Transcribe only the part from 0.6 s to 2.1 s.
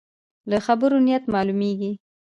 خبرو نیت معلومېږي.